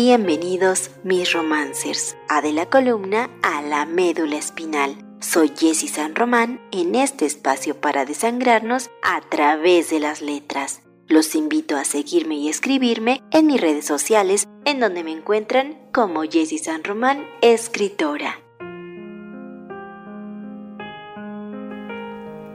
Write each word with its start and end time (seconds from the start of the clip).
Bienvenidos 0.00 0.92
mis 1.02 1.32
romancers 1.32 2.16
a 2.28 2.40
de 2.40 2.52
la 2.52 2.66
columna 2.66 3.30
a 3.42 3.62
la 3.62 3.84
médula 3.84 4.36
espinal. 4.36 4.94
Soy 5.18 5.48
Jessie 5.48 5.88
San 5.88 6.14
Román 6.14 6.60
en 6.70 6.94
este 6.94 7.26
espacio 7.26 7.80
para 7.80 8.04
desangrarnos 8.04 8.90
a 9.02 9.20
través 9.28 9.90
de 9.90 9.98
las 9.98 10.22
letras. 10.22 10.82
Los 11.08 11.34
invito 11.34 11.76
a 11.76 11.84
seguirme 11.84 12.36
y 12.36 12.48
escribirme 12.48 13.24
en 13.32 13.48
mis 13.48 13.60
redes 13.60 13.86
sociales 13.86 14.46
en 14.64 14.78
donde 14.78 15.02
me 15.02 15.10
encuentran 15.10 15.76
como 15.92 16.22
Jessie 16.22 16.58
San 16.58 16.84
Román, 16.84 17.26
escritora. 17.42 18.38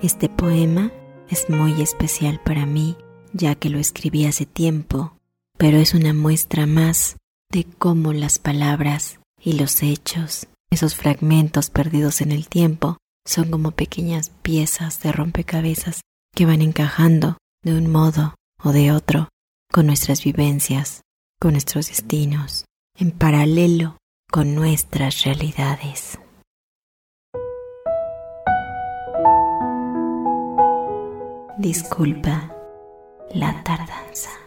Este 0.00 0.28
poema 0.28 0.92
es 1.28 1.50
muy 1.50 1.82
especial 1.82 2.40
para 2.44 2.66
mí 2.66 2.96
ya 3.32 3.56
que 3.56 3.68
lo 3.68 3.80
escribí 3.80 4.26
hace 4.26 4.46
tiempo, 4.46 5.16
pero 5.58 5.78
es 5.78 5.92
una 5.92 6.14
muestra 6.14 6.66
más 6.66 7.16
de 7.52 7.66
cómo 7.78 8.14
las 8.14 8.38
palabras 8.38 9.20
y 9.38 9.52
los 9.52 9.82
hechos, 9.82 10.48
esos 10.70 10.96
fragmentos 10.96 11.68
perdidos 11.68 12.22
en 12.22 12.32
el 12.32 12.48
tiempo, 12.48 12.96
son 13.26 13.50
como 13.50 13.72
pequeñas 13.72 14.30
piezas 14.42 15.00
de 15.02 15.12
rompecabezas 15.12 16.00
que 16.34 16.46
van 16.46 16.62
encajando 16.62 17.36
de 17.62 17.74
un 17.74 17.92
modo 17.92 18.34
o 18.64 18.72
de 18.72 18.90
otro 18.90 19.28
con 19.70 19.86
nuestras 19.86 20.24
vivencias, 20.24 21.02
con 21.38 21.52
nuestros 21.52 21.88
destinos, 21.88 22.64
en 22.98 23.10
paralelo 23.10 23.98
con 24.30 24.54
nuestras 24.54 25.22
realidades. 25.24 26.18
Disculpa 31.58 32.50
la 33.34 33.62
tardanza. 33.62 34.41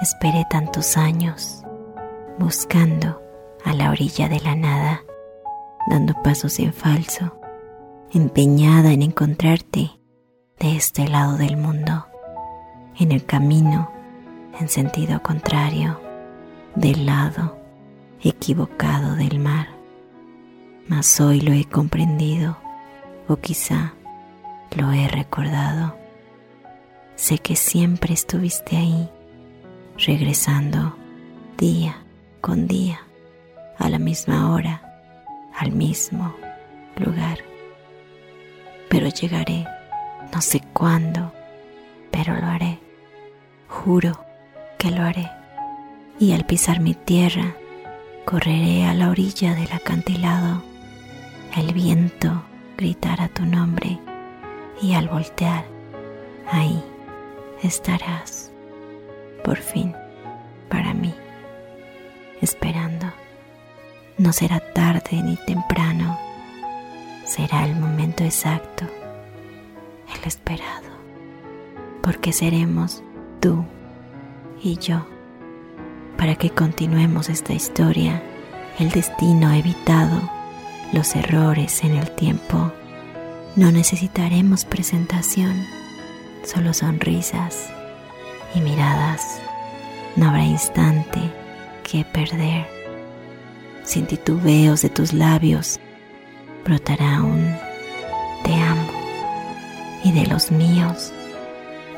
Esperé 0.00 0.46
tantos 0.48 0.96
años 0.96 1.62
buscando 2.38 3.20
a 3.64 3.72
la 3.72 3.90
orilla 3.90 4.28
de 4.28 4.38
la 4.40 4.54
nada, 4.54 5.02
dando 5.90 6.14
pasos 6.22 6.58
en 6.60 6.72
falso, 6.72 7.40
empeñada 8.12 8.92
en 8.92 9.02
encontrarte 9.02 9.90
de 10.60 10.76
este 10.76 11.08
lado 11.08 11.36
del 11.36 11.56
mundo, 11.56 12.06
en 12.98 13.10
el 13.10 13.24
camino 13.24 13.90
en 14.60 14.68
sentido 14.68 15.22
contrario, 15.22 16.00
del 16.74 17.06
lado 17.06 17.58
equivocado 18.22 19.16
del 19.16 19.38
mar. 19.40 19.68
Mas 20.86 21.20
hoy 21.20 21.40
lo 21.40 21.52
he 21.52 21.64
comprendido 21.64 22.56
o 23.26 23.36
quizá 23.36 23.94
lo 24.76 24.92
he 24.92 25.08
recordado. 25.08 25.96
Sé 27.16 27.38
que 27.38 27.56
siempre 27.56 28.14
estuviste 28.14 28.76
ahí, 28.76 29.10
regresando 29.98 30.96
día 31.56 31.96
con 32.40 32.66
día, 32.66 33.00
a 33.78 33.88
la 33.88 33.98
misma 33.98 34.52
hora, 34.52 34.82
al 35.56 35.72
mismo 35.72 36.34
lugar. 36.96 37.38
Pero 38.88 39.08
llegaré, 39.08 39.66
no 40.32 40.40
sé 40.40 40.62
cuándo, 40.72 41.32
pero 42.10 42.34
lo 42.34 42.46
haré. 42.46 42.78
Juro 43.68 44.24
que 44.78 44.90
lo 44.90 45.02
haré. 45.02 45.28
Y 46.18 46.32
al 46.32 46.46
pisar 46.46 46.80
mi 46.80 46.94
tierra, 46.94 47.54
correré 48.24 48.86
a 48.86 48.94
la 48.94 49.10
orilla 49.10 49.54
del 49.54 49.72
acantilado. 49.72 50.62
El 51.56 51.72
viento 51.72 52.42
gritará 52.76 53.28
tu 53.28 53.44
nombre 53.44 53.98
y 54.80 54.94
al 54.94 55.08
voltear, 55.08 55.64
ahí 56.50 56.82
estarás, 57.62 58.47
por 59.48 59.56
fin, 59.56 59.94
para 60.68 60.92
mí, 60.92 61.14
esperando. 62.42 63.06
No 64.18 64.30
será 64.34 64.60
tarde 64.60 65.22
ni 65.22 65.36
temprano, 65.36 66.18
será 67.24 67.64
el 67.64 67.74
momento 67.74 68.24
exacto, 68.24 68.84
el 70.14 70.22
esperado, 70.28 70.90
porque 72.02 72.34
seremos 72.34 73.02
tú 73.40 73.64
y 74.62 74.76
yo, 74.76 75.06
para 76.18 76.34
que 76.34 76.50
continuemos 76.50 77.30
esta 77.30 77.54
historia, 77.54 78.22
el 78.78 78.90
destino 78.90 79.50
evitado, 79.54 80.30
los 80.92 81.16
errores 81.16 81.84
en 81.84 81.92
el 81.96 82.10
tiempo. 82.10 82.70
No 83.56 83.72
necesitaremos 83.72 84.66
presentación, 84.66 85.64
solo 86.44 86.74
sonrisas 86.74 87.70
y 88.54 88.60
miradas. 88.60 88.97
No 90.16 90.28
habrá 90.28 90.44
instante 90.44 91.20
que 91.82 92.04
perder. 92.04 92.66
Sin 93.84 94.06
titubeos 94.06 94.82
de 94.82 94.90
tus 94.90 95.12
labios 95.12 95.80
brotará 96.64 97.22
un 97.22 97.56
te 98.44 98.54
amo 98.54 98.92
y 100.04 100.12
de 100.12 100.26
los 100.26 100.50
míos 100.50 101.12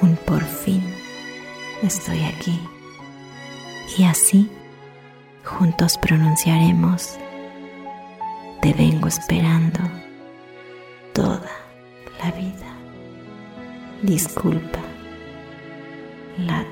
un 0.00 0.16
por 0.16 0.44
fin 0.44 0.82
estoy 1.82 2.24
aquí. 2.24 2.60
Y 3.96 4.04
así 4.04 4.50
juntos 5.44 5.96
pronunciaremos, 5.98 7.16
te 8.60 8.72
vengo 8.74 9.08
esperando 9.08 9.80
toda 11.12 11.50
la 12.22 12.30
vida. 12.32 12.66
Disculpa 14.02 14.80
la 16.38 16.64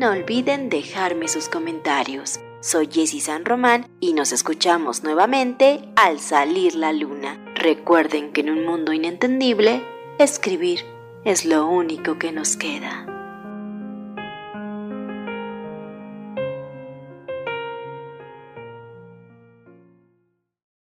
No 0.00 0.12
olviden 0.12 0.70
dejarme 0.70 1.28
sus 1.28 1.50
comentarios. 1.50 2.40
Soy 2.60 2.88
Jessie 2.90 3.20
San 3.20 3.44
Román 3.44 3.86
y 4.00 4.14
nos 4.14 4.32
escuchamos 4.32 5.02
nuevamente 5.02 5.82
al 5.94 6.20
salir 6.20 6.74
la 6.74 6.94
luna. 6.94 7.38
Recuerden 7.54 8.32
que 8.32 8.40
en 8.40 8.48
un 8.48 8.64
mundo 8.64 8.94
inentendible, 8.94 9.82
escribir 10.18 10.86
es 11.24 11.44
lo 11.44 11.66
único 11.66 12.18
que 12.18 12.32
nos 12.32 12.56
queda. 12.56 13.09